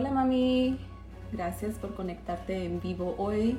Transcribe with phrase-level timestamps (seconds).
[0.00, 0.78] Hola mami,
[1.30, 3.58] gracias por conectarte en vivo hoy.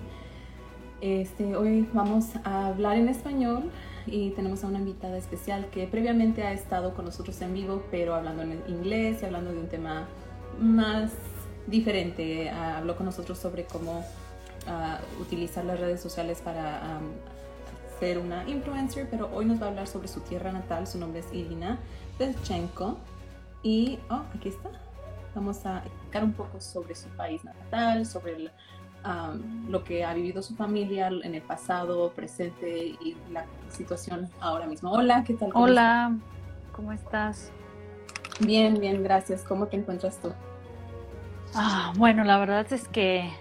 [0.99, 3.69] Este, hoy vamos a hablar en español
[4.07, 8.15] y tenemos a una invitada especial que previamente ha estado con nosotros en vivo, pero
[8.15, 10.07] hablando en inglés y hablando de un tema
[10.59, 11.11] más
[11.67, 12.49] diferente.
[12.49, 14.03] Ah, habló con nosotros sobre cómo
[14.65, 17.01] ah, utilizar las redes sociales para
[17.99, 20.87] ser una influencer, pero hoy nos va a hablar sobre su tierra natal.
[20.87, 21.77] Su nombre es Irina
[22.17, 22.97] Belchenko.
[23.61, 24.71] Y, oh, aquí está.
[25.33, 28.51] Vamos a explicar un poco sobre su país natal, sobre
[29.67, 34.91] lo que ha vivido su familia en el pasado, presente y la situación ahora mismo.
[34.91, 35.49] Hola, ¿qué tal?
[35.53, 36.15] Hola,
[36.71, 37.51] ¿cómo estás?
[38.39, 39.43] Bien, bien, gracias.
[39.43, 40.31] ¿Cómo te encuentras tú?
[41.55, 43.31] Ah, bueno, la verdad es que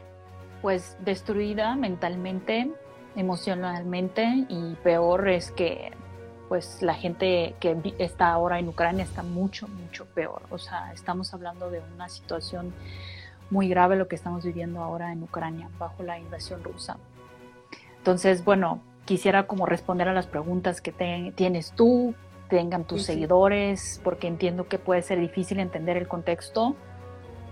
[0.63, 2.71] pues destruida mentalmente,
[3.17, 5.93] emocionalmente y peor es que
[6.51, 10.43] pues la gente que está ahora en Ucrania está mucho, mucho peor.
[10.51, 12.75] O sea, estamos hablando de una situación
[13.51, 16.97] muy grave lo que estamos viviendo ahora en Ucrania bajo la invasión rusa.
[17.99, 20.91] Entonces, bueno, quisiera como responder a las preguntas que
[21.37, 22.17] tienes tú,
[22.49, 26.75] tengan tus seguidores, porque entiendo que puede ser difícil entender el contexto.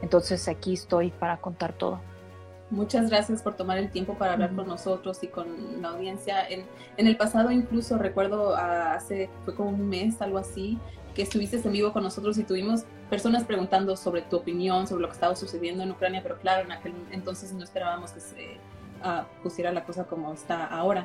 [0.03, 2.01] Entonces aquí estoy para contar todo.
[2.71, 6.47] Muchas gracias por tomar el tiempo para hablar con nosotros y con la audiencia.
[6.47, 6.65] En,
[6.99, 10.79] en el pasado incluso recuerdo ah, hace, fue como un mes, algo así,
[11.15, 15.09] que estuviste en vivo con nosotros y tuvimos personas preguntando sobre tu opinión, sobre lo
[15.09, 18.57] que estaba sucediendo en Ucrania, pero claro, en aquel entonces no esperábamos que se
[19.03, 21.05] uh, pusiera la cosa como está ahora.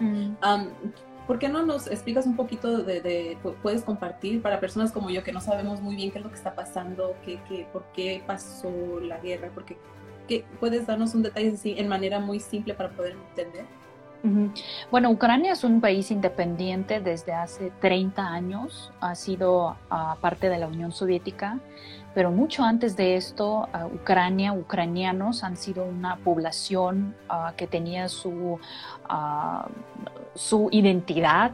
[1.26, 5.32] ¿Por qué no nos explicas un poquito de, puedes compartir para personas como yo que
[5.32, 8.70] no sabemos muy bien qué es lo que está pasando, qué, qué, por qué pasó
[9.00, 9.78] la guerra, por qué
[10.60, 13.66] ¿Puedes darnos un detalle así en manera muy simple para poder entender?
[14.90, 20.58] Bueno, Ucrania es un país independiente desde hace 30 años, ha sido ah, parte de
[20.58, 21.60] la Unión Soviética,
[22.16, 28.08] pero mucho antes de esto, ah, Ucrania, ucranianos han sido una población ah, que tenía
[28.08, 28.60] su,
[30.36, 31.52] su identidad,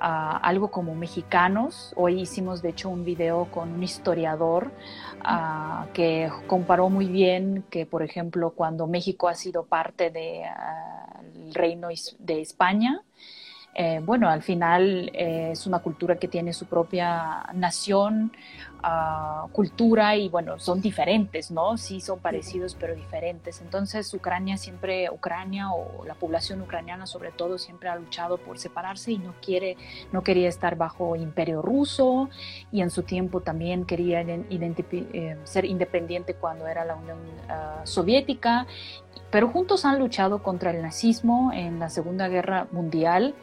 [0.00, 1.92] algo como mexicanos.
[1.96, 4.70] Hoy hicimos de hecho un video con un historiador
[5.92, 12.40] que comparó muy bien que, por ejemplo, cuando México ha sido parte del reino de
[12.40, 13.02] España,
[13.74, 18.32] eh, bueno, al final eh, es una cultura que tiene su propia nación,
[19.52, 21.76] cultura y bueno, son diferentes, ¿no?
[21.76, 23.60] Sí son parecidos pero diferentes.
[23.60, 29.12] Entonces Ucrania siempre, Ucrania o la población ucraniana sobre todo siempre ha luchado por separarse
[29.12, 29.76] y no quiere,
[30.12, 32.28] no quería estar bajo imperio ruso
[32.72, 37.18] y en su tiempo también quería eh, ser independiente cuando era la Unión
[37.48, 38.66] ah, Soviética
[39.30, 43.34] pero juntos han luchado contra el nazismo en la Segunda Guerra Mundial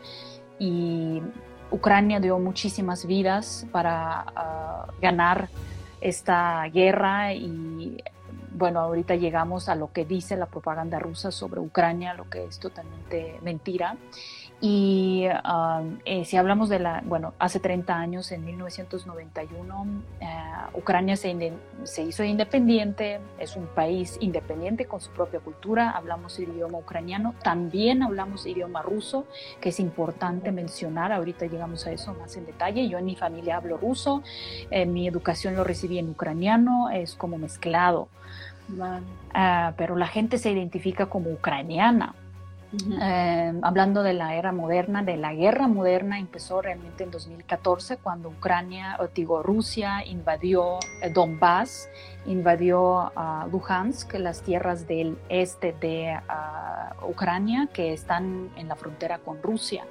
[0.60, 1.22] y
[1.72, 5.50] Ucrania dio muchísimas vidas para ah, ganar
[6.02, 8.04] esta guerra y
[8.52, 12.60] bueno, ahorita llegamos a lo que dice la propaganda rusa sobre Ucrania, lo que es
[12.60, 13.96] totalmente mentira.
[14.60, 19.86] Y um, eh, si hablamos de la, bueno, hace 30 años, en 1991,
[20.20, 20.26] eh,
[20.74, 21.54] Ucrania se,
[21.84, 28.02] se, hizo independiente, es un país independiente con su propia cultura, hablamos idioma ucraniano, también
[28.02, 29.28] hablamos idioma ruso,
[29.62, 33.58] que es importante mencionar, ahorita llegamos a eso más en detalle, yo en mi familia
[33.58, 34.24] hablo ruso,
[34.72, 38.08] eh, mi educación lo recibí en ucraniano, es como mezclado,
[39.36, 42.16] ah, pero la gente se identifica como ucraniana
[43.02, 48.30] eh, hablando de la era moderna, de la guerra moderna, empezó realmente en 2014 cuando
[48.30, 51.90] Ucrania, digo, Rusia invadió eh, Donbass,
[52.26, 56.20] invadió uh, Luhansk, las tierras del este de
[57.08, 59.86] Ucrania que están en la frontera con Rusia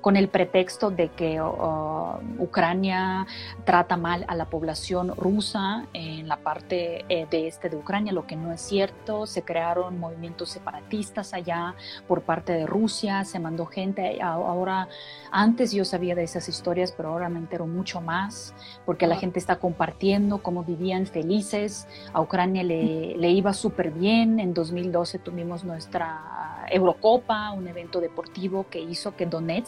[0.00, 3.26] con el pretexto de que uh, Ucrania
[3.64, 8.26] trata mal a la población rusa en la parte eh, de este de Ucrania, lo
[8.26, 9.26] que no es cierto.
[9.26, 11.74] Se crearon movimientos separatistas allá
[12.06, 14.20] por parte de Rusia, se mandó gente.
[14.22, 14.88] Ahora,
[15.30, 18.54] antes yo sabía de esas historias, pero ahora me entero mucho más
[18.84, 21.86] porque la gente está compartiendo cómo vivían felices.
[22.12, 24.40] A Ucrania le, le iba súper bien.
[24.40, 29.61] En 2012 tuvimos nuestra Eurocopa, un evento deportivo que hizo que Donetsk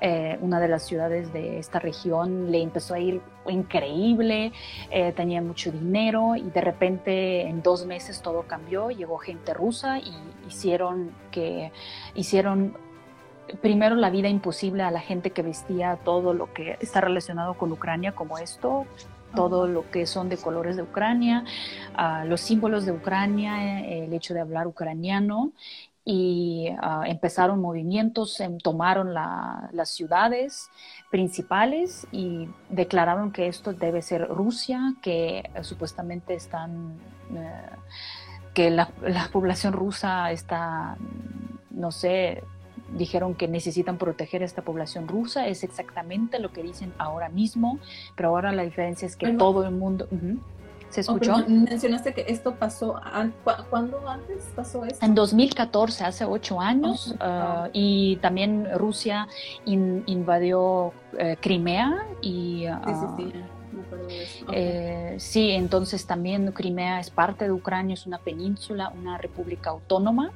[0.00, 4.52] eh, una de las ciudades de esta región, le empezó a ir increíble,
[4.90, 9.98] eh, tenía mucho dinero y de repente en dos meses todo cambió, llegó gente rusa
[9.98, 10.12] y
[10.48, 11.72] hicieron que
[12.14, 12.76] hicieron
[13.60, 17.70] primero la vida imposible a la gente que vestía todo lo que está relacionado con
[17.70, 18.86] Ucrania como esto,
[19.34, 21.44] todo lo que son de colores de Ucrania,
[22.24, 25.52] los símbolos de Ucrania, el hecho de hablar ucraniano
[26.08, 30.70] y ah, empezaron movimientos, em, tomaron las ciudades
[31.10, 36.94] principales y declararon que esto debe ser Rusia, que eh, supuestamente están,
[37.34, 37.70] eh,
[38.54, 40.96] que la, la, población rusa está,
[41.70, 42.44] no sé,
[42.96, 47.80] dijeron que necesitan proteger a esta población rusa, es exactamente lo que dicen ahora mismo,
[48.14, 50.06] pero ahora la diferencia es que todo el mundo...
[50.90, 51.36] ¿Se oh, escuchó?
[51.46, 53.00] mencionaste que esto pasó,
[53.70, 55.04] ¿cuándo antes pasó esto?
[55.04, 59.28] En 2014, hace ocho años, ah, y también Rusia
[59.64, 62.66] invadió eh, Crimea y...
[62.84, 68.90] sí, sí, ah, eh, sí, entonces también Crimea es parte de Ucrania, es una península,
[68.90, 70.32] una república autónoma.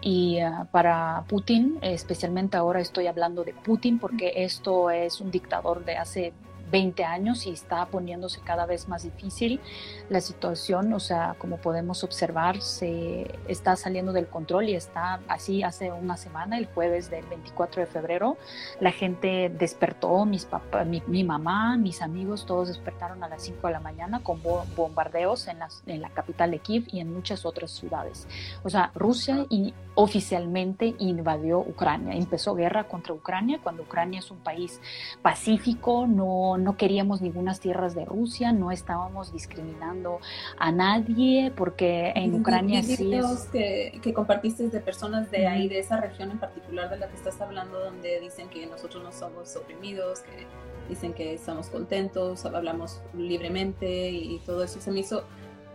[0.00, 5.84] Y ah, para Putin, especialmente ahora estoy hablando de Putin porque esto es un dictador
[5.84, 6.32] de hace
[6.70, 9.60] 20 años y está poniéndose cada vez más difícil
[10.08, 15.62] la situación, o sea, como podemos observar, se está saliendo del control y está así
[15.62, 18.36] hace una semana, el jueves del 24 de febrero,
[18.80, 23.72] la gente despertó, mis papá, mi, mamá, mis amigos, todos despertaron a las 5 de
[23.72, 24.40] la mañana con
[24.76, 28.26] bombardeos en, en la capital de Kiev y en muchas otras ciudades.
[28.62, 34.38] O sea, Rusia y oficialmente invadió Ucrania, empezó guerra contra Ucrania cuando Ucrania es un
[34.38, 34.80] país
[35.22, 40.20] pacífico, no no, queríamos ninguna tierras de Rusia, no estábamos discriminando
[40.58, 43.10] a nadie, porque en Ucrania sí.
[43.52, 47.16] que, que, compartiste de personas de ahí, de esa región en particular de la que
[47.16, 50.46] estás hablando, donde dicen que nosotros no somos oprimidos, que
[50.88, 55.24] dicen que estamos contentos, hablamos libremente y todo eso se me hizo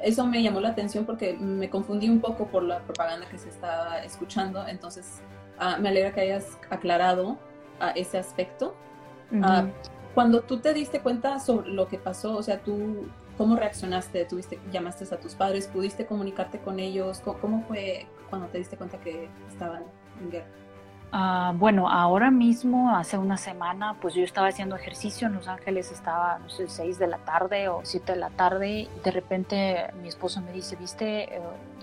[0.03, 3.49] eso me llamó la atención porque me confundí un poco por la propaganda que se
[3.49, 5.21] estaba escuchando, entonces
[5.59, 7.37] ah, me alegra que hayas aclarado
[7.79, 8.75] ah, ese aspecto.
[10.13, 14.25] Cuando tú te diste cuenta sobre lo que pasó, o sea, tú, ¿cómo reaccionaste?
[14.25, 15.67] ¿Tuviste, llamaste a tus padres?
[15.67, 17.21] ¿Pudiste comunicarte con ellos?
[17.21, 19.83] ¿Cómo, fue cuando te diste cuenta que estaban
[20.21, 20.60] en guerra?
[21.13, 25.91] Ah, bueno, ahora mismo, hace una semana, pues yo estaba haciendo ejercicio en Los Ángeles,
[25.91, 29.91] estaba, no sé, 6 de la tarde o 7 de la tarde, y de repente
[30.01, 31.35] mi esposo me dice, viste,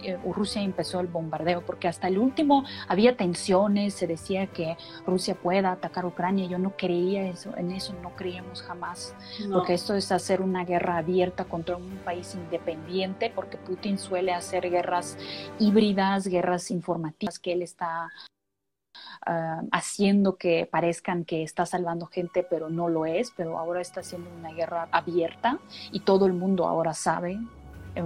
[0.03, 5.35] eh, Rusia empezó el bombardeo, porque hasta el último había tensiones, se decía que Rusia
[5.35, 9.15] pueda atacar Ucrania, yo no creía eso, en eso no creíamos jamás,
[9.53, 14.71] porque esto es hacer una guerra abierta contra un país independiente, porque Putin suele hacer
[14.71, 15.19] guerras
[15.59, 18.11] híbridas, guerras informativas, que él está
[19.27, 24.01] Ah, haciendo que parezcan que está salvando gente, pero no lo es, pero ahora está
[24.01, 25.59] haciendo una guerra abierta
[25.93, 27.39] y todo el mundo ahora sabe
[27.99, 28.03] eh,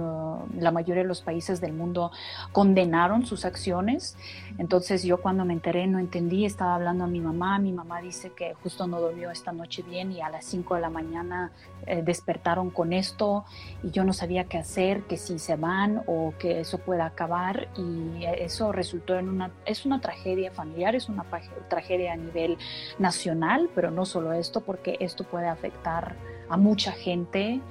[0.59, 2.11] la mayoría de los países del mundo
[2.51, 4.17] condenaron sus acciones.
[4.57, 8.31] Entonces yo cuando me enteré no entendí, estaba hablando a mi mamá, mi mamá dice
[8.31, 11.51] que justo no durmió esta noche bien y a las 5 de la mañana
[11.85, 13.45] eh, despertaron con esto
[13.83, 17.67] y yo no sabía qué hacer, que si se van o que eso pueda acabar
[17.77, 21.25] y eso resultó en una, es una tragedia familiar, es una
[21.69, 22.57] tragedia a nivel
[22.99, 26.15] nacional, pero no solo esto, porque esto puede afectar
[26.49, 27.61] a mucha gente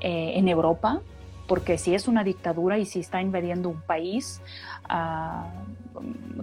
[0.00, 1.00] eh, en Europa
[1.50, 4.40] porque si es una dictadura y si está invadiendo un país
[4.88, 5.50] ah,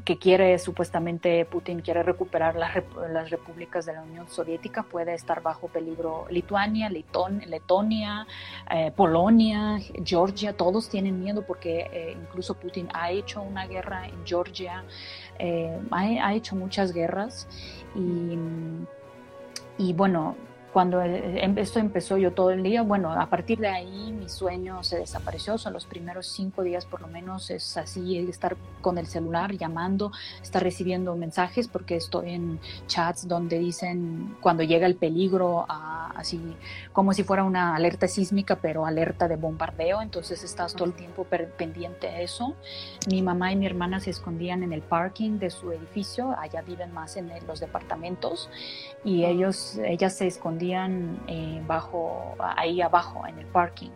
[0.04, 5.69] que quiere supuestamente Putin quiere recuperar las, repúblicas de la Unión Soviética, puede estar bajo
[5.69, 8.27] peligro Lituania, Letonia,
[8.69, 14.25] eh, Polonia, Georgia, todos tienen miedo porque eh, incluso Putin ha hecho una guerra en
[14.25, 14.83] Georgia,
[15.39, 17.47] eh, ha, hecho muchas guerras
[17.95, 18.37] y,
[19.78, 20.35] y bueno,
[20.74, 24.83] cuando em, esto empezó yo todo el día, bueno, a partir de ahí mi sueño
[24.83, 29.07] se desapareció, son los primeros cinco días por lo menos es así, estar con el
[29.07, 35.66] celular llamando, estar recibiendo mensajes porque estoy en chats donde dicen cuando llega el peligro,
[35.68, 36.56] así
[36.94, 41.26] como si fuera una alerta sísmica, pero alerta de bombardeo, entonces estás todo el tiempo
[41.57, 42.56] pendiente de eso.
[43.09, 46.94] Mi mamá y mi hermana se escondían en el parking de su edificio, allá viven
[46.94, 48.50] más en los departamentos
[49.04, 53.92] y ellos, ellas se escondían eh, bajo, ahí abajo en el parking.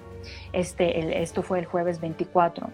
[0.53, 2.69] Este, esto fue el jueves 24.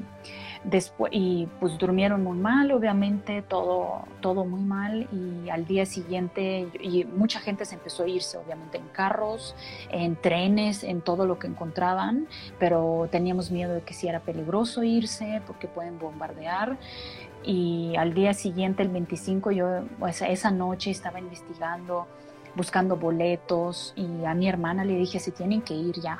[0.64, 5.08] Después, y pues durmieron muy mal, obviamente, todo, todo muy mal.
[5.12, 9.56] Y al día siguiente, y mucha gente se empezó a irse, obviamente, en carros,
[9.90, 12.28] en trenes, en todo lo que encontraban,
[12.60, 16.78] pero teníamos miedo de que si era peligroso irse porque pueden bombardear.
[17.44, 19.84] Y al día siguiente, el 25, yo
[20.28, 22.08] esa noche estaba investigando
[22.56, 26.20] buscando boletos y a mi hermana le dije, se tienen que ir ya.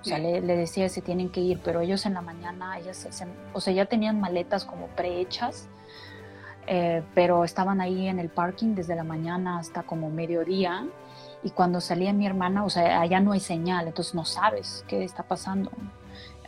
[0.00, 3.08] O sea, le, decía, se tienen que ir, pero ellos en la mañana, ellas,
[3.54, 5.66] o sea, ya tenían maletas como prehechas,
[6.66, 10.86] eh, pero estaban ahí en el parking desde la mañana hasta como mediodía.
[11.42, 15.04] Y cuando salía mi hermana, o sea, allá no hay señal, entonces no sabes qué
[15.04, 15.70] está pasando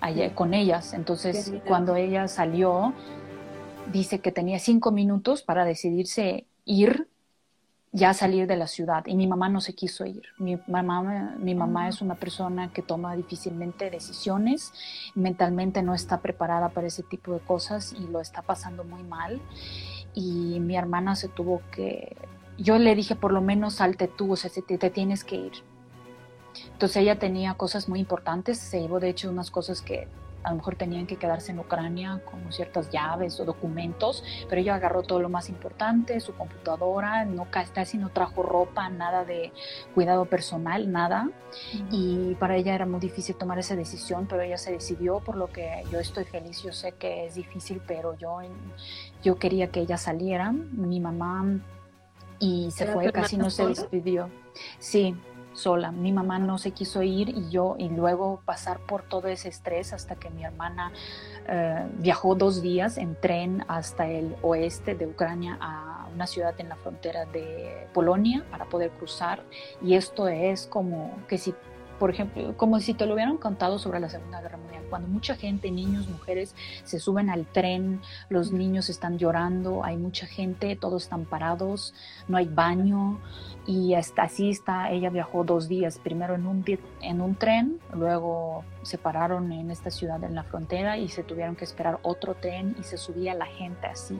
[0.02, 0.92] allá con ellas.
[0.92, 2.92] Entonces, cuando ella salió,
[3.90, 7.08] dice que tenía cinco minutos para decidirse ir
[7.92, 10.22] ya salir de la ciudad y mi mamá no se quiso ir.
[10.38, 14.72] Mi mamá, mi mamá es una persona que toma difícilmente decisiones,
[15.14, 19.40] mentalmente no está preparada para ese tipo de cosas y lo está pasando muy mal.
[20.14, 22.16] Y mi hermana se tuvo que,
[22.58, 25.52] yo le dije por lo menos salte tú, o sea, te, te tienes que ir.
[26.72, 30.08] Entonces ella tenía cosas muy importantes, se llevó de hecho unas cosas que
[30.46, 34.76] a lo mejor tenían que quedarse en Ucrania como ciertas llaves o documentos, pero ella
[34.76, 39.52] agarró todo lo más importante, su computadora, no casi no trajo ropa, nada de
[39.92, 41.28] cuidado personal, nada.
[41.90, 45.48] Y para ella era muy difícil tomar esa decisión, pero ella se decidió, por lo
[45.48, 48.38] que yo estoy feliz, yo sé que es difícil, pero yo,
[49.24, 51.58] yo quería que ella saliera, mi mamá,
[52.38, 54.30] y se fue, casi no se despidió.
[54.78, 55.16] Sí,
[55.56, 55.90] sola.
[55.90, 59.92] Mi mamá no se quiso ir y yo, y luego pasar por todo ese estrés
[59.92, 60.92] hasta que mi hermana
[61.48, 66.68] eh, viajó dos días en tren hasta el oeste de Ucrania a una ciudad en
[66.68, 69.42] la frontera de Polonia para poder cruzar.
[69.82, 71.54] Y esto es como que si,
[71.98, 75.34] por ejemplo, como si te lo hubieran contado sobre la Segunda Guerra Mundial cuando mucha
[75.34, 81.04] gente, niños, mujeres, se suben al tren, los niños están llorando, hay mucha gente, todos
[81.04, 81.94] están parados,
[82.28, 83.18] no hay baño
[83.66, 86.64] y hasta así está, ella viajó dos días, primero en un,
[87.00, 91.56] en un tren, luego se pararon en esta ciudad en la frontera y se tuvieron
[91.56, 94.18] que esperar otro tren y se subía la gente así.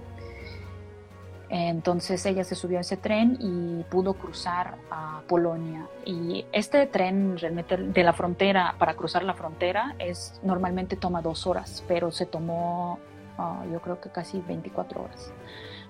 [1.49, 5.87] Entonces ella se subió a ese tren y pudo cruzar a Polonia.
[6.05, 11.47] Y este tren realmente de la frontera, para cruzar la frontera, es normalmente toma dos
[11.47, 12.99] horas, pero se tomó
[13.39, 15.33] ah, yo creo que casi 24 horas.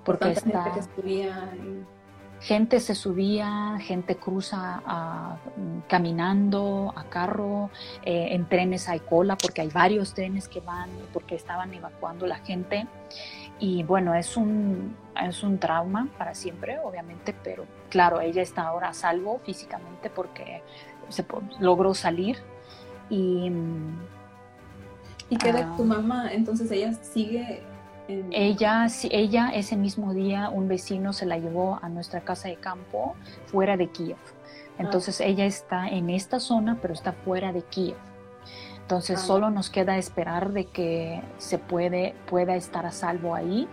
[0.04, 1.50] Porque esta, gente, subía
[2.40, 5.36] gente se subía, gente cruza ah,
[5.88, 7.70] caminando a carro,
[8.04, 12.36] eh, en trenes hay cola porque hay varios trenes que van porque estaban evacuando la
[12.38, 12.86] gente.
[13.58, 18.88] Y bueno, es un, es un trauma para siempre, obviamente, pero claro, ella está ahora
[18.88, 20.62] a salvo físicamente porque
[21.08, 21.24] se
[21.58, 22.36] logró salir.
[23.08, 23.50] Y,
[25.30, 26.32] ¿Y qué de tu ah, mamá?
[26.32, 27.62] Entonces ella sigue...
[28.30, 33.16] Ella, ella ese mismo día un vecino se la llevó a nuestra casa de campo
[33.46, 34.16] fuera de Kiev.
[34.78, 35.24] Entonces ah.
[35.24, 37.96] ella está en esta zona, pero está fuera de Kiev.
[38.86, 43.66] Entonces solo nos queda esperar de que se puede, pueda estar a salvo ahí,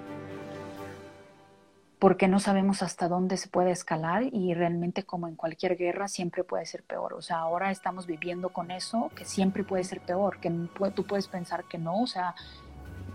[2.00, 6.44] porque no sabemos hasta dónde se puede escalar y realmente como en cualquier guerra siempre
[6.44, 7.14] puede ser peor.
[7.14, 10.50] O sea, ahora estamos viviendo con eso, que siempre puede ser peor, que
[10.96, 12.34] tú puedes pensar que no, o sea,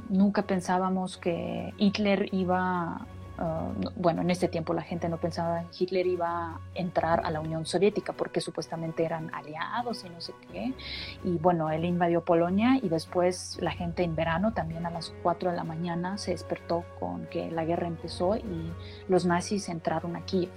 [0.08, 3.08] nunca pensábamos que Hitler iba
[3.40, 7.30] Ah, bueno, en este tiempo la gente no pensaba que Hitler iba a entrar a
[7.30, 10.74] la Unión Soviética porque supuestamente eran aliados y no sé qué.
[11.22, 15.52] Y bueno, él invadió Polonia y después la gente en verano, también a las 4
[15.52, 18.72] de la mañana, se despertó con que la guerra empezó y
[19.06, 20.48] los nazis entraron aquí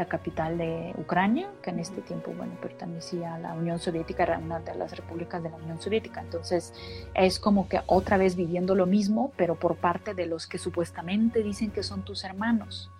[0.00, 4.38] la capital de Ucrania, que en este tiempo, bueno, pertenecía a la Unión Soviética, era
[4.38, 6.22] una de las repúblicas de la Unión Soviética.
[6.22, 6.72] Entonces,
[7.12, 11.42] es como que otra vez viviendo lo mismo, pero por parte de los que supuestamente
[11.42, 12.90] dicen que son tus hermanos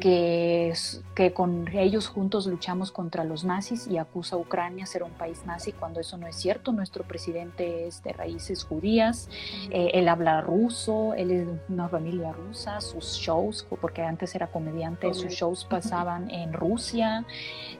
[0.00, 0.72] que,
[1.14, 5.44] que con ellos juntos luchamos contra los nazis y acusa a Ucrania ser un país
[5.46, 6.72] nazi cuando eso no es cierto.
[6.72, 9.28] Nuestro presidente es de raíces judías,
[9.70, 14.46] eh, él habla ruso, él es de una familia rusa, sus shows, porque antes era
[14.46, 17.24] comediante, sus shows pasaban en Rusia,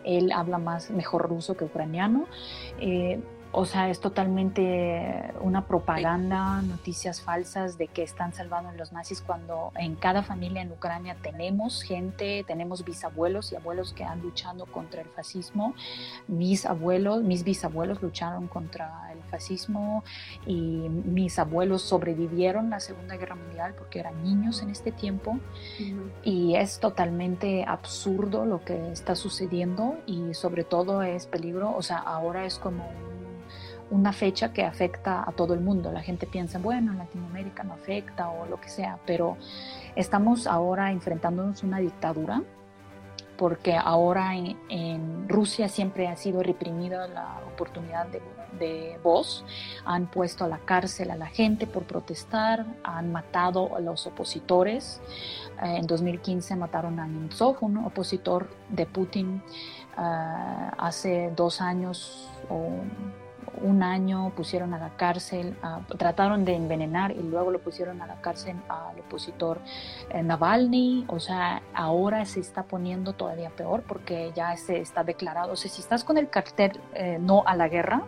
[0.05, 2.27] él habla más mejor ruso que ucraniano.
[2.81, 3.21] Eh,
[3.57, 9.21] o sea, es totalmente una propaganda, noticias falsas de que están salvando a los nazis
[9.21, 14.67] cuando en cada familia en Ucrania tenemos gente, tenemos bisabuelos y abuelos que han luchado
[14.67, 15.75] contra el fascismo.
[16.27, 20.03] Mis abuelos, mis bisabuelos lucharon contra el fascismo
[20.47, 25.39] y mis abuelos sobrevivieron la Segunda Guerra Mundial porque eran niños en este tiempo.
[26.25, 31.99] Y es totalmente absurdo lo que está sucediendo y sobre todo es peligro, o sea,
[31.99, 33.14] ahora es como un
[33.95, 35.93] una fecha que afecta a todo el mundo.
[35.93, 39.37] La gente piensa, bueno, en Latinoamérica no afecta o lo que sea, pero
[39.95, 42.43] estamos ahora enfrentándonos a una dictadura
[43.37, 48.23] porque ahora en, Rusia siempre ha sido reprimida la oportunidad de,
[49.03, 49.45] voz,
[49.85, 55.01] han puesto a la cárcel a la gente por protestar, han matado a los opositores.
[55.61, 59.43] Eh, en 2015 mataron a Nemtsov, un opositor de Putin.
[59.99, 62.71] Eh, hace dos años o
[63.65, 65.57] un año pusieron a la cárcel,
[65.99, 69.59] trataron de envenenar y luego lo pusieron a la cárcel al opositor
[70.11, 75.53] eh, Navalny, o sea, ahora se está poniendo todavía peor porque ya se está declarado,
[75.53, 78.03] o sea, si estás con el cartel eh, no a la guerra,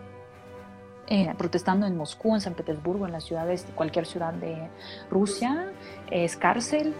[1.09, 4.69] eh, protestando en Moscú, en San Petersburgo, en las ciudades, cualquier ciudad de
[5.09, 5.71] Rusia,
[6.11, 6.93] es cárcel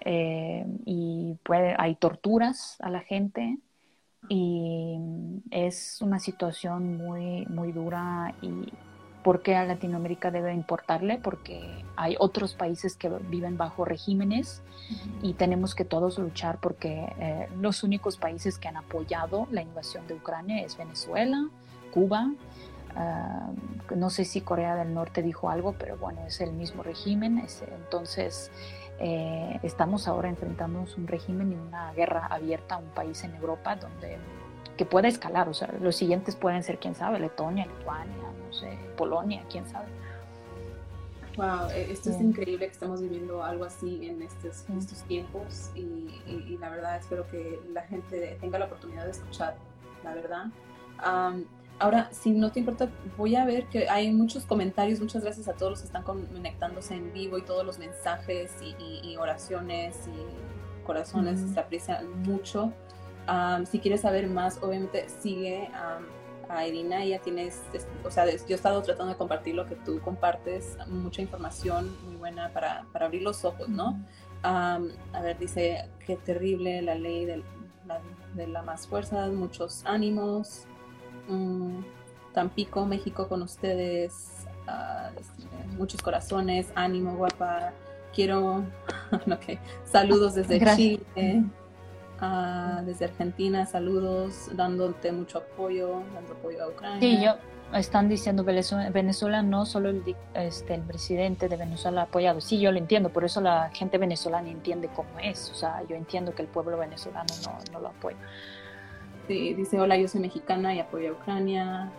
[0.00, 3.58] eh, y puede, hay torturas a la gente
[4.28, 4.98] y
[5.50, 8.72] es una situación muy, muy dura y
[9.22, 11.18] ¿por qué a Latinoamérica debe importarle?
[11.18, 14.62] Porque hay otros países que viven bajo regímenes
[15.22, 20.06] y tenemos que todos luchar porque eh, los únicos países que han apoyado la invasión
[20.06, 21.48] de Ucrania es Venezuela,
[21.92, 22.30] Cuba,
[22.96, 23.50] Ah,
[23.94, 27.44] no sé si Corea del Norte dijo algo, pero bueno, es el mismo régimen.
[27.84, 28.50] entonces,
[28.98, 33.76] eh, estamos ahora enfrentándonos un régimen y una guerra abierta a un país en Europa
[33.76, 34.18] donde
[34.76, 35.48] que puede escalar.
[35.48, 38.14] O sea, los siguientes pueden ser, quién sabe, Letonia, Lituania,
[38.46, 39.86] no sé, Polonia, quién sabe.
[41.36, 46.56] Wow, e, esto es increíble que estamos viviendo algo así en estos, estos tiempos y,
[46.58, 49.56] la verdad espero que la gente tenga la oportunidad de escuchar,
[50.02, 50.46] la verdad.
[51.78, 55.00] Ahora, si no te importa, voy a ver que hay muchos comentarios.
[55.00, 59.16] Muchas gracias a todos los que están conectándose en vivo y todos los mensajes y,
[59.16, 61.40] oraciones y corazones.
[61.52, 62.72] Se aprecian mucho.
[63.70, 65.68] si quieres saber más, obviamente sigue
[66.48, 67.02] a Irina.
[67.02, 67.50] Ella tiene,
[68.04, 70.78] o sea, yo he estado tratando de compartir lo que tú compartes.
[70.86, 74.00] Mucha información muy buena para, para abrir los ojos, ¿no?
[74.42, 74.78] a
[75.22, 77.42] ver, dice, qué terrible la ley de
[77.84, 78.00] la,
[78.34, 80.66] de la más fuerza, muchos ánimos.
[81.28, 81.80] Mm,
[82.32, 84.46] Tampico, México con ustedes.
[84.68, 85.44] Ah, este,
[85.78, 87.72] muchos corazones, ánimo, guapa.
[88.14, 88.64] Quiero,
[89.32, 89.58] okay.
[89.84, 91.44] saludos desde Chile,
[92.20, 97.00] ah, desde Argentina, saludos, dándote mucho apoyo, dando apoyo a Ucrania.
[97.00, 97.34] Sí, yo,
[97.78, 102.58] están diciendo Venezuela, Venezuela no solo el, este, el presidente de Venezuela ha apoyado, sí,
[102.58, 106.34] yo lo entiendo, por eso la gente venezolana entiende cómo es, o sea, yo entiendo
[106.34, 108.16] que el pueblo venezolano no, no lo apoya
[109.28, 111.90] dice, hola, yo soy mexicana y apoyo a Ucrania.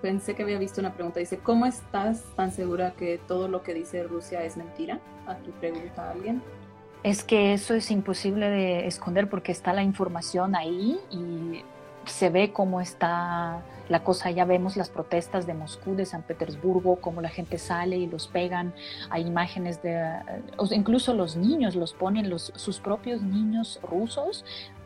[0.00, 1.20] pensé que había visto una pregunta.
[1.20, 5.00] Dice, ¿cómo estás tan segura que todo lo que dice Rusia es mentira?
[5.26, 6.42] A tu pregunta a alguien.
[7.02, 11.62] Es que eso es imposible de esconder porque está la información ahí y
[12.06, 14.30] se ve cómo está la cosa.
[14.30, 18.28] Ya vemos las protestas de Moscú, de San Petersburgo, cómo la gente sale y los
[18.28, 18.72] pegan.
[19.10, 20.00] Hay imágenes de,
[20.70, 24.44] incluso los niños los ponen, los, sus propios niños rusos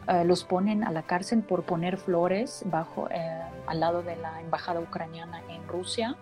[0.09, 4.41] eh, los ponen a la cárcel por poner flores bajo, eh, al lado de la
[4.41, 6.17] embajada ucraniana en Rusia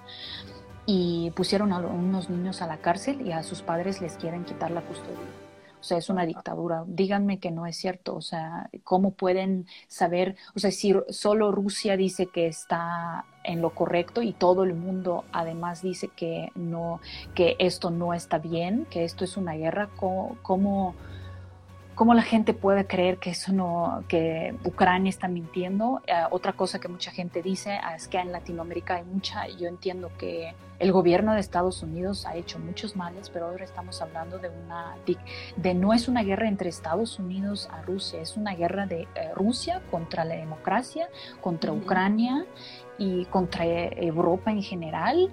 [0.86, 4.70] y pusieron a unos niños a la cárcel y a sus padres les quieren quitar
[4.70, 5.18] la custodia.
[5.84, 6.82] O sea, es una dictadura.
[6.86, 8.14] Díganme que no es cierto.
[8.16, 10.34] O sea, ¿cómo pueden saber?
[10.56, 15.24] O sea, si solo Rusia dice que está en lo correcto y todo el mundo
[15.30, 17.00] además dice que no,
[17.34, 20.94] que esto no está bien, que esto es una guerra, ¿cómo, cómo
[21.94, 26.02] ¿Cómo la gente puede creer que eso no, que Ucrania está mintiendo?
[26.06, 29.68] Eh, otra cosa que mucha gente dice ah, es que en Latinoamérica hay mucha, yo
[29.68, 34.38] entiendo que el gobierno de Estados Unidos ha hecho muchos males, pero ahora estamos hablando
[34.38, 34.96] de una,
[35.56, 39.30] de, no es una guerra entre Estados Unidos a Rusia, es una guerra de eh,
[39.36, 41.08] Rusia contra la democracia,
[41.40, 42.44] contra Ucrania
[42.98, 45.30] y contra Europa en general.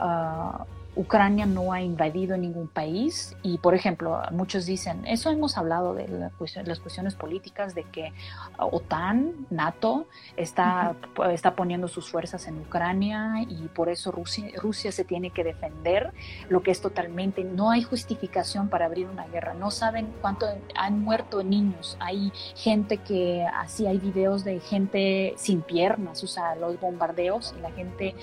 [0.00, 5.94] Uh, Ucrania no ha invadido ningún país y, por ejemplo, muchos dicen, eso hemos hablado
[5.94, 8.12] de las cuestiones políticas, de que
[8.58, 10.94] OTAN, NATO, está,
[11.32, 16.12] está poniendo sus fuerzas en Ucrania y por eso Rusia, Rusia se tiene que defender,
[16.50, 21.00] lo que es totalmente, no hay justificación para abrir una guerra, no saben cuánto han
[21.00, 26.78] muerto niños, hay gente que, así hay videos de gente sin piernas, o sea, los
[26.78, 28.14] bombardeos y la gente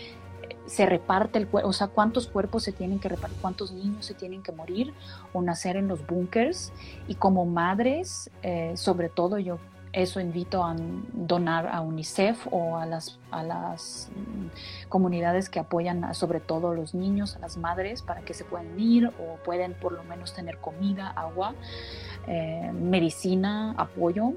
[0.67, 4.13] se reparte el cuerpo, o sea, cuántos cuerpos se tienen que repartir, cuántos niños se
[4.13, 4.93] tienen que morir
[5.33, 6.71] o nacer en los búnkers.
[7.07, 9.59] Y como madres, eh, sobre todo yo
[9.93, 10.75] eso invito a
[11.13, 16.75] donar a UNICEF o a las, a las mm, comunidades que apoyan sobre todo a
[16.75, 20.33] los niños, a las madres, para que se puedan ir o pueden por lo menos
[20.33, 21.55] tener comida, agua,
[22.27, 24.33] eh, medicina, apoyo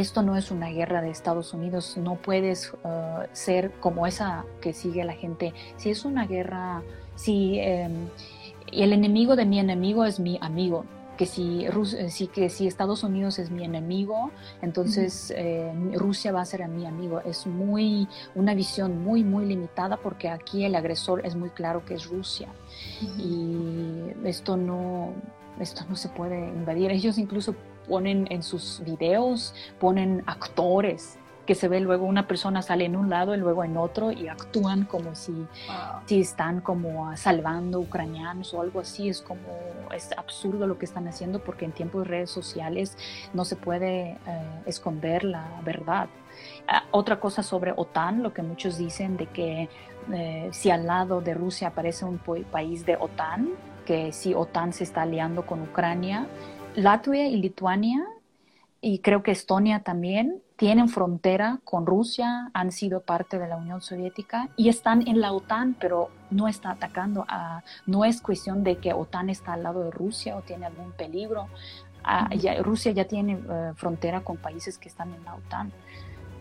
[0.00, 4.72] esto no es una guerra de Estados Unidos, no puedes uh, ser como esa que
[4.72, 5.54] sigue la gente.
[5.76, 6.82] Si es una guerra,
[7.14, 8.08] si em,
[8.72, 10.84] el enemigo de mi enemigo es mi amigo,
[11.16, 14.30] que si, eh, que si Estados Unidos es mi enemigo,
[14.62, 17.20] entonces eh, Rusia va a ser mi amigo.
[17.24, 21.94] Es muy una visión muy muy limitada porque aquí el agresor es muy claro que
[21.94, 22.48] es Rusia
[23.18, 25.12] y esto no
[25.60, 26.90] esto no se puede invadir.
[26.90, 27.54] Ellos incluso
[27.88, 33.10] ponen en sus videos, ponen actores que se ve luego una persona sale en un
[33.10, 35.46] lado y luego en otro y actúan como si,
[36.06, 39.08] si están como salvando ucranianos o algo así.
[39.08, 39.40] Es como,
[39.94, 42.96] es absurdo lo que están haciendo porque en tiempos de redes sociales
[43.32, 44.18] no se puede eh,
[44.66, 46.08] esconder la verdad.
[46.66, 49.68] Ah, otra cosa sobre OTAN, lo que muchos dicen de que
[50.12, 53.50] eh, si al lado de Rusia aparece un país de OTAN,
[53.84, 56.26] que si OTAN se está aliando con Ucrania,
[56.74, 58.04] Latvia y Lituania
[58.80, 63.80] y creo que Estonia también tienen frontera con Rusia, han sido parte de la Unión
[63.80, 68.76] Soviética y están en la OTAN, pero no está atacando a, no es cuestión de
[68.76, 71.48] que OTAN está al lado de Rusia o tiene algún peligro.
[72.04, 72.28] Ah,
[72.62, 75.72] Rusia ya tiene eh, frontera con países que están en la OTAN.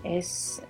[0.03, 0.61] Es,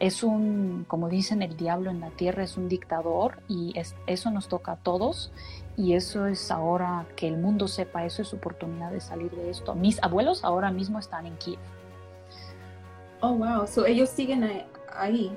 [0.00, 3.74] es un, como dicen, el diablo en la tierra es un dictador y
[4.06, 5.32] eso nos toca a todos
[5.76, 9.74] y eso es ahora que el mundo sepa, eso es oportunidad de salir de esto.
[9.74, 11.58] Mis abuelos ahora mismo están en Kiev.
[13.20, 15.32] Oh, wow, so ellos siguen ahí.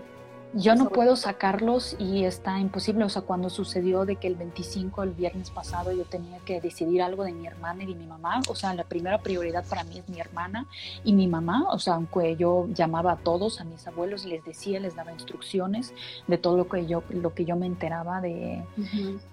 [0.57, 3.03] Yo no puedo sacarlos y está imposible.
[3.03, 7.01] O sea, cuando sucedió de que el 25, el viernes pasado, yo tenía que decidir
[7.01, 8.41] algo de mi hermana y de mi mamá.
[8.47, 10.65] O sea, la primera prioridad para mí es mi hermana
[11.03, 11.65] y mi mamá.
[11.71, 15.93] O sea, aunque yo llamaba a todos, a mis abuelos, les decía, les daba instrucciones
[16.27, 18.63] de todo lo que yo, lo que yo me enteraba de,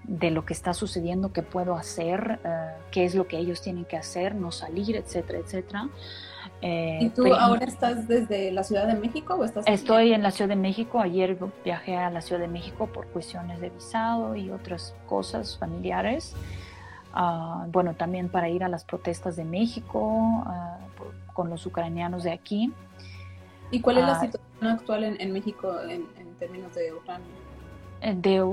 [0.02, 3.84] de lo que está sucediendo, qué puedo hacer, eh, qué es lo que ellos tienen
[3.84, 5.88] que hacer, no salir, etcétera, etcétera.
[6.64, 9.66] Eh, ¿Y tú ahora estás desde la Ciudad de México o estás?
[9.66, 11.00] Estoy en la Ciudad de México.
[11.00, 16.36] Ayer viajé a la Ciudad de México por cuestiones de visado y otras cosas familiares.
[17.12, 20.78] Ah, bueno, también para ir a las protestas de México ah,
[21.32, 22.72] con los ucranianos de aquí.
[23.72, 26.06] ¿Y cuál es la ah, situación actual en, México en,
[26.38, 27.26] términos de Ucrania?
[28.00, 28.44] De,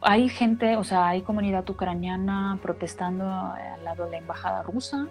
[0.00, 5.06] hay gente, o sea, hay comunidad ucraniana protestando al lado de la embajada rusa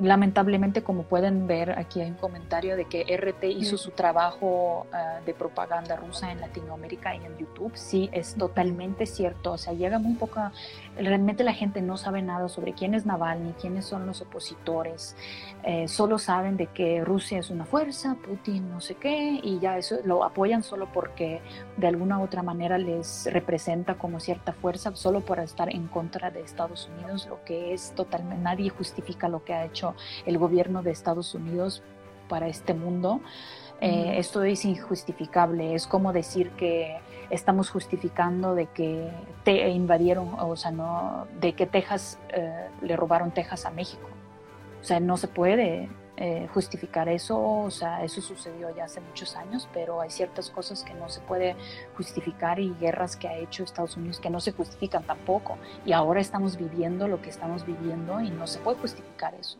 [0.00, 5.20] lamentablemente, como pueden ver, aquí hay un comentario de que RT hizo su trabajo ah,
[5.24, 7.72] de propaganda rusa en Latinoamérica y en YouTube.
[7.74, 9.52] Sí, es totalmente cierto.
[9.52, 10.52] O sea, llega muy poca.
[10.96, 15.16] Realmente la gente no sabe nada sobre quién es Navalny, quiénes son los opositores.
[15.62, 19.76] Eh, solo saben de que Rusia es una fuerza, Putin no sé qué, y ya
[19.76, 21.42] eso lo apoyan solo porque
[21.76, 26.30] de alguna u otra manera les representa como cierta fuerza, solo por estar en contra
[26.30, 28.42] de Estados Unidos, lo que es totalmente.
[28.42, 29.89] Nadie justifica lo que ha hecho
[30.26, 31.82] el gobierno de Estados Unidos
[32.28, 33.20] para este mundo.
[33.80, 36.98] Eh, esto es injustificable, es como decir que
[37.30, 39.10] estamos justificando de que
[39.42, 44.06] te invadieron, o sea, no, de que Texas eh, le robaron Texas a México.
[44.82, 49.34] O sea, no se puede eh, justificar eso, o sea, eso sucedió ya hace muchos
[49.34, 51.56] años, pero hay ciertas cosas que no se puede
[51.96, 55.56] justificar y guerras que ha hecho Estados Unidos que no se justifican tampoco.
[55.86, 59.58] Y ahora estamos viviendo lo que estamos viviendo y no se puede justificar eso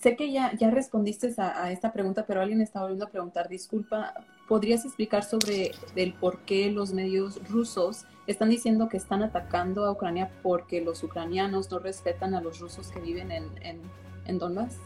[0.00, 4.14] sé que ya, ya respondiste a, esta pregunta, pero alguien está volviendo a preguntar, disculpa,
[4.48, 9.92] ¿podrías explicar sobre el por qué los medios rusos están diciendo que están atacando a
[9.92, 13.80] Ucrania porque los ucranianos no respetan a los rusos que viven en, en,
[14.26, 14.78] en Donbass?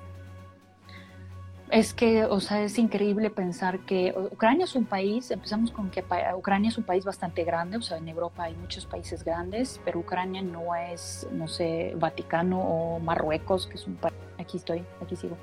[1.70, 6.04] Es que, o sea, es increíble pensar que Ucrania es un país, empezamos con que
[6.36, 9.98] Ucrania es un país bastante grande, o sea, en Europa hay muchos países grandes, pero
[9.98, 14.14] Ucrania no es, no sé, Vaticano o Marruecos, que es un país,
[14.46, 15.36] aquí estoy, aquí sigo,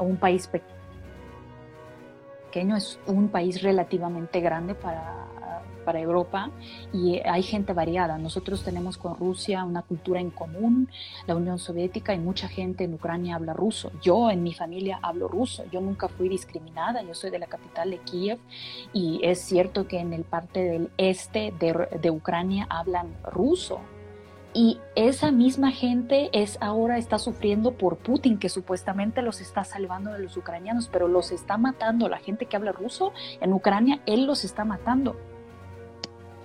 [0.00, 0.50] un país
[2.48, 5.28] pequeño, es un país relativamente grande para
[5.88, 6.50] para Europa
[6.92, 8.18] y hay gente variada.
[8.18, 10.90] Nosotros tenemos con Rusia una cultura en común,
[11.26, 13.90] la Unión Soviética y mucha gente en Ucrania habla ruso.
[14.02, 17.90] Yo en mi familia hablo ruso, yo nunca fui discriminada, yo soy de la capital
[17.90, 18.38] de Kiev
[18.92, 23.80] y es cierto que en el parte del este de, de Ucrania hablan ruso,
[24.54, 30.12] y esa misma gente es ahora está sufriendo por Putin, que supuestamente los está salvando
[30.12, 32.08] de los ucranianos, pero los está matando.
[32.08, 35.16] La gente que habla ruso en Ucrania, él los está matando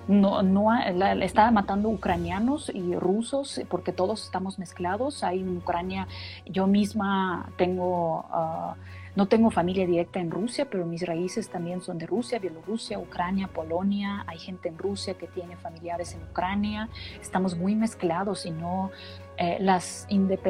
[0.08, 0.74] no, no
[1.22, 5.24] está matando ucranianos y rusos porque todos estamos mezclados.
[5.24, 6.08] Hay en Ucrania,
[6.46, 8.76] yo misma tengo, ah,
[9.16, 13.48] no tengo familia directa en Rusia, pero mis raíces también son de Rusia, Bielorrusia, Ucrania,
[13.48, 14.24] Polonia.
[14.28, 16.90] Hay gente en Rusia que tiene familiares en Ucrania.
[17.22, 18.90] Estamos muy mezclados y no,
[19.38, 20.08] eh, las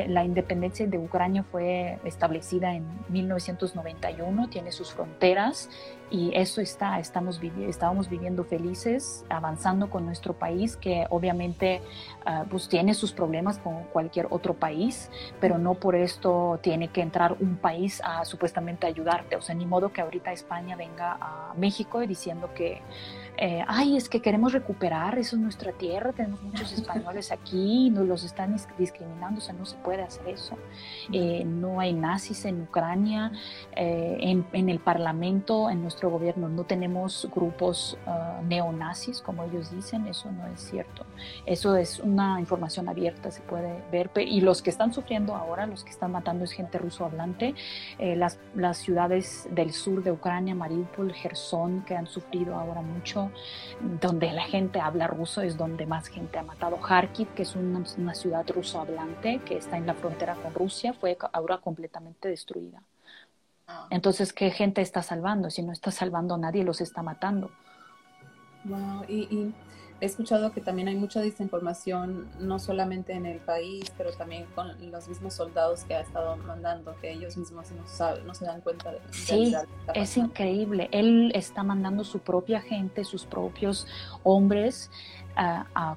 [0.07, 5.69] la independencia de Ucrania fue establecida en 1991, tiene sus fronteras
[6.13, 11.81] y eso está, estamos estábamos viviendo felices, avanzando con nuestro país, que obviamente
[12.25, 17.01] ah, pues tiene sus problemas como cualquier otro país, pero no por esto tiene que
[17.01, 19.37] entrar un país a supuestamente ayudarte.
[19.37, 22.81] O sea, ni modo que ahorita España venga a México diciendo que
[23.37, 28.07] eh, ay, es que queremos recuperar, eso es nuestra tierra, tenemos muchos españoles aquí, nos
[28.07, 30.55] los están discriminando, o sea, no se puede hacer eso.
[31.11, 33.31] Eh, no hay nazis en Ucrania,
[33.75, 39.71] eh, en, en, el Parlamento, en nuestro gobierno, no tenemos grupos ah, neonazis, como ellos
[39.71, 41.05] dicen, eso no es cierto.
[41.45, 45.83] Eso es una información abierta, se puede ver, y los que están sufriendo ahora, los
[45.83, 47.55] que están matando es gente ruso hablante,
[47.97, 53.22] las, las ciudades del sur de Ucrania, Mariupol, Gerson, que han sufrido ahora mucho,
[54.01, 56.79] donde la gente habla ruso es donde más gente ha matado.
[56.79, 61.17] Kharkiv, que es una, ciudad ruso hablante que está en la frontera con Rusia, fue
[61.31, 62.81] ahora completamente destruida.
[63.67, 63.87] Ah.
[63.89, 65.49] Entonces, ¿qué gente está salvando?
[65.49, 67.51] Si no está salvando a nadie, los está matando.
[68.65, 69.03] Wow.
[69.09, 69.53] y
[70.03, 74.67] he escuchado que también hay mucha desinformación, no solamente en el país, pero también con
[74.91, 78.99] los mismos soldados que ha estado mandando, que ellos mismos no, se dan cuenta de
[79.11, 79.55] Sí,
[79.95, 80.89] es increíble.
[80.91, 83.87] Él está mandando su propia gente, sus propios
[84.23, 84.91] hombres,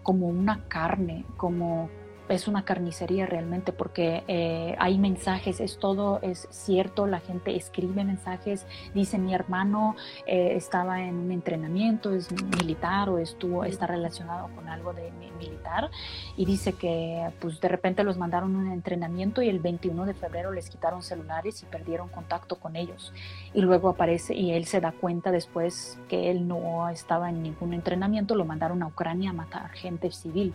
[0.04, 1.90] como una carne, como
[2.28, 8.04] es una carnicería realmente porque eh, hay mensajes, es todo, es cierto, la gente escribe
[8.04, 14.48] mensajes, dice mi hermano eh, estaba en un entrenamiento, es militar o estuvo, está relacionado
[14.54, 15.90] con algo de militar
[16.36, 20.14] y dice que pues de repente los mandaron a un entrenamiento y el 21 de
[20.14, 23.12] febrero les quitaron celulares y perdieron contacto con ellos
[23.54, 27.72] y luego aparece y él se da cuenta después que él no estaba en ningún
[27.72, 30.54] entrenamiento, lo mandaron a Ucrania a matar gente civil.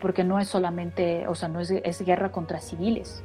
[0.00, 3.22] Porque no es solamente, o sea, no es, es guerra contra civiles.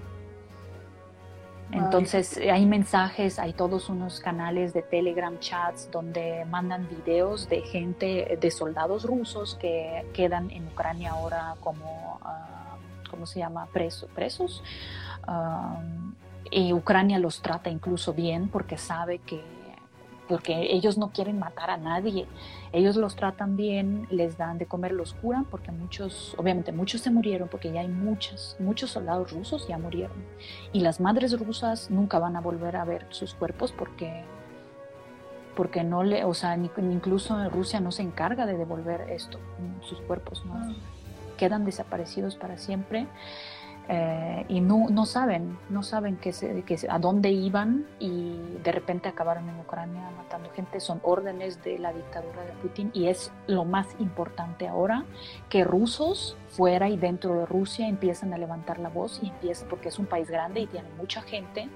[1.72, 8.38] Entonces hay mensajes, hay todos unos canales de Telegram chats donde mandan videos de gente,
[8.40, 13.68] de soldados rusos que quedan en Ucrania ahora como, uh, ¿cómo se llama?
[13.74, 14.64] Preso, presos.
[16.52, 19.44] y Ucrania los trata incluso bien porque sabe que
[20.28, 22.28] porque ellos no quieren matar a nadie.
[22.72, 27.12] Ellos los tratan bien, les dan de comer, los curan, porque muchos, obviamente muchos se
[27.12, 30.18] murieron, porque ya hay muchos, muchos soldados rusos ya murieron.
[30.74, 34.24] Y las madres rusas nunca van a volver a ver sus cuerpos porque,
[35.56, 39.40] porque no le, o sea, incluso Rusia no se encarga de devolver esto,
[39.82, 40.56] sus cuerpos, ¿no?
[40.56, 40.74] Ah.
[41.38, 43.08] Quedan desaparecidos para siempre.
[43.88, 46.32] Eh, y no, no, saben, no saben que,
[46.66, 50.80] que a dónde iban y de repente acabaron en Ucrania matando gente.
[50.80, 55.06] Son órdenes de la dictadura de Putin y es lo más importante ahora
[55.50, 59.90] que rusos fuera y dentro de Rusia empiezan a levantar la voz y empiezan, porque
[59.90, 61.70] es un país grande y tiene mucha gente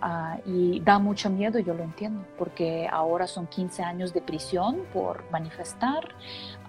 [0.00, 4.82] Ah, y da mucho miedo, yo lo entiendo, porque ahora son 15 años de prisión
[4.92, 6.14] por manifestar.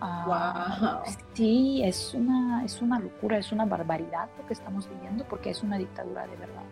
[0.02, 5.52] Ah, sí, es una, es una locura, es una barbaridad lo que estamos viviendo, porque
[5.52, 6.64] es una dictadura de verdad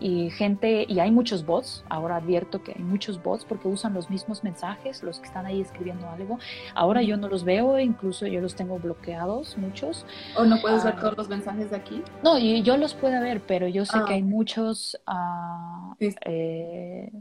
[0.00, 4.10] y gente, y hay muchos bots, ahora advierto que hay muchos bots porque usan los
[4.10, 6.38] mismos mensajes, los que están ahí escribiendo algo.
[6.74, 10.06] Ahora yo no los veo, incluso yo los tengo bloqueados, muchos.
[10.36, 12.02] ¿O no puedes ver ah, todos los mensajes de aquí?
[12.22, 14.24] No, y yo los puedo ver, pero yo sé que hay ah.
[14.24, 17.12] muchos, uh, eh,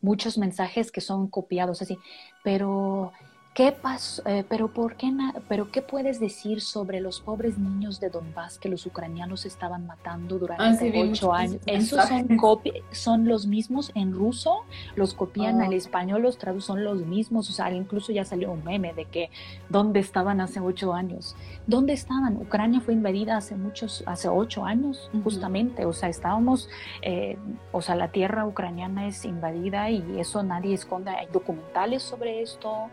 [0.00, 1.98] muchos mensajes que son copiados así,
[2.42, 3.12] pero
[3.54, 4.22] ¿Qué pasó?
[4.24, 5.12] Eh, pero, ¿por qué
[5.48, 10.38] ¿Pero qué puedes decir sobre los pobres niños de Donbass que los ucranianos estaban matando
[10.38, 11.60] durante ah, ocho años?
[11.66, 12.38] Esos son,
[12.92, 15.76] son los mismos en ruso, los copian al oh.
[15.76, 17.50] español, los traducen, son los mismos.
[17.50, 19.30] O sea, incluso ya salió un meme de que
[19.68, 21.34] dónde estaban hace ocho años.
[21.66, 22.36] ¿Dónde estaban?
[22.36, 25.84] Ucrania fue invadida hace muchos, hace ocho años, justamente.
[25.84, 26.68] O sea, estábamos,
[27.02, 27.36] eh,
[27.72, 31.10] o sea, la tierra ucraniana es invadida y eso nadie esconde.
[31.10, 32.88] Hay documentales sobre esto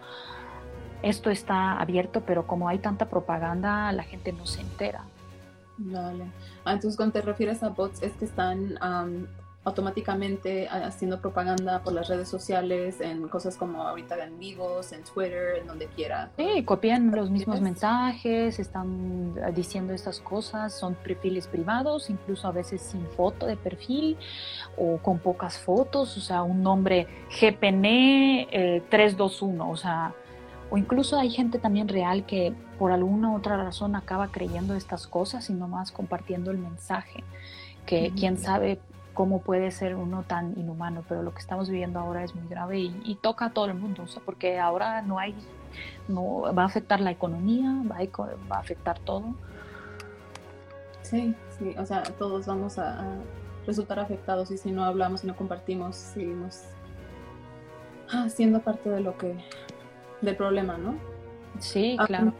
[1.01, 5.03] esto está abierto, pero como hay tanta propaganda, la gente no se entera.
[5.77, 6.25] Vale.
[6.63, 8.77] Ah, entonces, cuando te refieres a bots, es que están
[9.65, 15.58] automáticamente haciendo propaganda por las redes sociales, en cosas como ahorita en vivos, en Twitter,
[15.60, 16.29] en donde quiera.
[16.38, 22.79] Sí, copian los mismos mensajes, están diciendo estas cosas, son perfiles privados, incluso a veces
[22.79, 24.17] sin foto de perfil
[24.77, 28.47] o con pocas fotos, o sea, un nombre GPN
[28.88, 30.13] 321, o sea,
[30.69, 35.49] o incluso hay gente también real que por alguna otra razón acaba creyendo estas cosas
[35.49, 37.23] y nomás compartiendo el mensaje,
[37.86, 38.80] que quién sabe
[39.13, 42.80] cómo puede ser uno tan inhumano, pero lo que estamos viviendo ahora es muy grave
[42.80, 45.34] y, toca a todo el mundo, porque ahora no hay,
[46.08, 49.34] no va a afectar la economía, va a, afectar todo.
[51.01, 53.17] Sí, sí, o sea, todos vamos a, a
[53.65, 56.63] resultar afectados y si no hablamos y no compartimos, seguimos
[58.30, 59.36] siendo parte de lo que
[60.25, 60.95] del problema, ¿no?
[61.59, 62.33] Sí, ah, claro.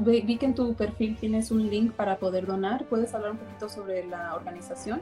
[0.00, 2.84] vi que en tu perfil tienes un link para poder donar.
[2.86, 5.00] ¿Puedes hablar un poquito sobre la organización?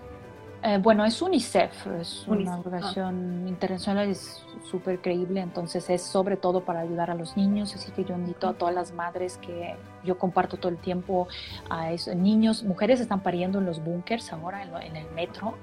[0.63, 2.59] Eh, bueno, es UNICEF, es una ah.
[2.59, 7.93] organización internacional, es súper creíble, entonces es sobre todo para ayudar a los niños, así
[7.93, 11.29] que yo invito a todas las madres que yo comparto todo el tiempo
[11.69, 15.55] a esos niños, mujeres están pariendo en los búnkers ahora en, el metro,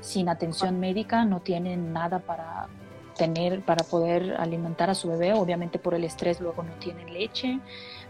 [0.00, 2.68] sin atención médica, no tienen nada para
[3.16, 7.58] tener, para poder alimentar a su bebé, obviamente por el estrés luego no tienen leche,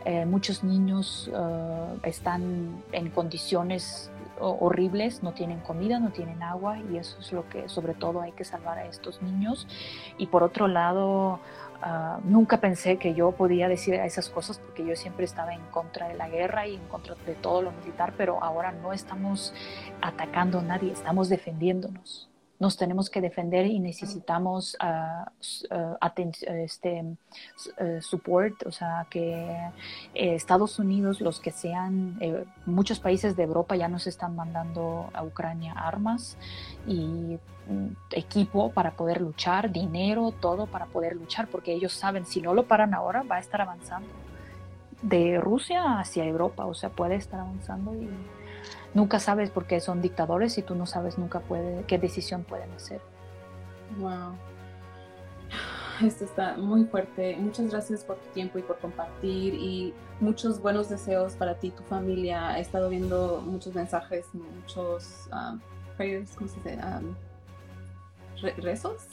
[0.04, 6.98] eh, muchos niños eh, están en condiciones horribles, no tienen comida, no tienen agua y
[6.98, 9.66] eso es lo que sobre todo hay que salvar a estos niños.
[10.18, 11.40] Y por otro lado,
[11.80, 16.08] ah, nunca pensé que yo podía decir esas cosas porque yo siempre estaba en contra
[16.08, 19.54] de la guerra y en contra de todo lo militar, pero ahora no estamos
[20.02, 25.30] atacando a nadie, estamos defendiéndonos nos tenemos que defender y necesitamos uh,
[26.64, 29.34] este, uh, support, o sea, que
[30.14, 35.10] eh, Estados Unidos, los que sean, eh, muchos países de Europa ya nos están mandando
[35.12, 36.38] a Ucrania armas
[36.86, 37.38] y
[37.68, 42.54] mm, equipo para poder luchar, dinero, todo para poder luchar, porque ellos saben, si no
[42.54, 44.08] lo paran ahora, va a estar avanzando
[45.02, 48.08] de Rusia hacia Europa, o sea, puede estar avanzando y
[48.94, 53.00] nunca sabes porque son dictadores y tú no sabes nunca puede, qué decisión pueden hacer.
[53.98, 54.34] Wow.
[56.02, 57.36] Esto está muy fuerte.
[57.36, 61.70] Muchas gracias por tu tiempo y por compartir y muchos buenos deseos para ti y
[61.70, 62.58] tu familia.
[62.58, 65.58] He estado viendo muchos mensajes, muchos um,
[65.96, 66.78] ¿cómo se dice?
[66.82, 67.14] Um,
[68.40, 69.06] rezos.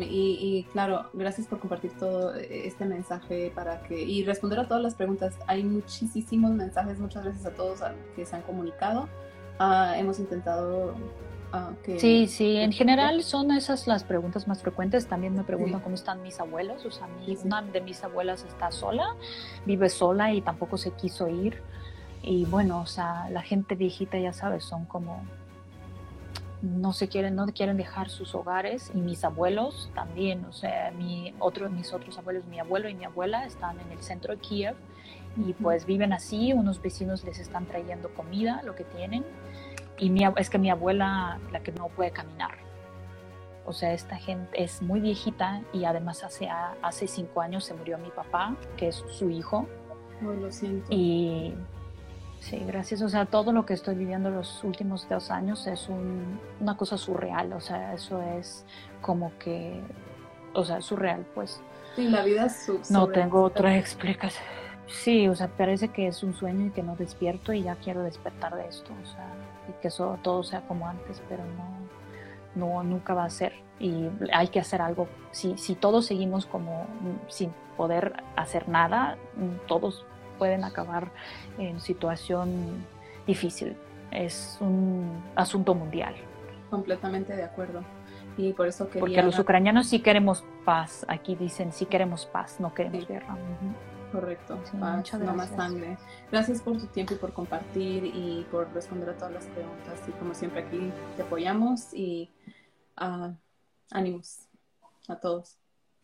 [0.00, 4.94] y, claro, gracias por compartir todo este mensaje para que y responder a todas las
[4.94, 5.34] preguntas.
[5.46, 7.80] Hay muchísimos mensajes, muchas gracias a todos
[8.16, 9.08] que se han comunicado.
[9.58, 10.94] Ah, hemos intentado
[11.52, 11.98] ah, que...
[11.98, 15.06] Sí, sí, en general son esas las preguntas más frecuentes.
[15.06, 16.86] También me preguntan cómo están mis abuelos.
[16.86, 17.08] O sea,
[17.44, 19.16] una de mis abuelas está sola,
[19.66, 21.60] vive sola y tampoco se quiso ir.
[22.22, 25.22] Y bueno, o sea, la gente viejita, ya sabes, son como
[26.62, 31.34] no se quieren, no quieren dejar sus hogares y mis abuelos también, o sea, mi
[31.38, 34.74] otro, mis otros abuelos, mi abuelo y mi abuela están en el centro de Kiev
[35.36, 39.24] y pues viven así, unos vecinos les están trayendo comida, lo que tienen,
[39.98, 42.56] y mi, es que mi abuela, la que no puede caminar,
[43.68, 46.48] o sea, esta gente es muy viejita y además hace,
[46.80, 49.68] hace cinco años se murió mi papá, que es su hijo.
[50.22, 50.86] lo siento.
[50.88, 51.54] Y
[52.48, 53.02] Sí, gracias.
[53.02, 57.52] O sea, todo lo que estoy viviendo los últimos dos años es una cosa surreal.
[57.52, 58.64] O sea, eso es
[59.02, 59.82] como que,
[60.54, 61.60] o sea, surreal, pues.
[61.94, 64.44] Sí, la vida es No tengo otra explicación.
[64.86, 68.02] Sí, o sea, parece que es un sueño y que no despierto y ya quiero
[68.02, 68.90] despertar de esto.
[69.02, 69.26] O sea,
[69.68, 71.76] y que eso, todo sea como antes, pero no,
[72.54, 73.52] no, nunca va a ser.
[73.78, 75.06] Y hay que hacer algo.
[75.32, 76.86] Si, si todos seguimos como
[77.28, 79.18] sin poder hacer nada,
[79.66, 80.06] todos
[80.38, 81.10] pueden acabar
[81.58, 82.86] en situación
[83.26, 83.76] difícil.
[84.10, 86.14] Es un asunto mundial.
[86.70, 87.82] Completamente de acuerdo.
[88.36, 89.00] Y por eso quería...
[89.00, 91.04] Porque los ucranianos sí queremos paz.
[91.08, 93.36] Aquí dicen sí queremos paz, no queremos guerra.
[94.12, 95.98] Correcto, paz, no más sangre.
[96.30, 100.00] Gracias por tu tiempo y por compartir y por responder a todas las preguntas.
[100.08, 102.30] Y como siempre aquí te apoyamos y
[103.00, 103.34] uh,
[103.90, 104.48] ánimos
[105.08, 105.58] a todos.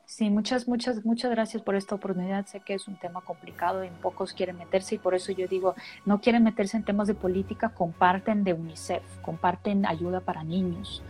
[0.07, 2.47] Sí, muchas, muchas, muchas gracias por esta oportunidad.
[2.47, 5.75] Sé que es un tema complicado y pocos quieren meterse y por eso yo digo,
[6.05, 11.03] no quieren meterse en temas de política, comparten de UNICEF, comparten ayuda para niños.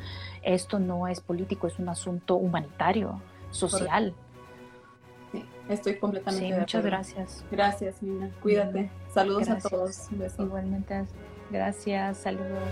[0.43, 4.15] Esto no es político, es un asunto humanitario, social.
[5.33, 7.45] Sí, estoy completamente sí, muchas gracias.
[7.51, 8.31] Gracias, Nina.
[8.41, 8.91] Cuídate.
[9.13, 10.09] Saludos a todos.
[10.39, 11.07] Igualmente.
[11.51, 12.19] Gracias.
[12.19, 12.69] Saludos.